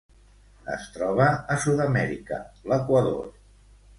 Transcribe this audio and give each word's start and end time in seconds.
Es 0.75 0.87
troba 0.95 1.27
a 1.55 1.59
Sud-amèrica: 1.67 2.39
l'Equador. 2.73 3.31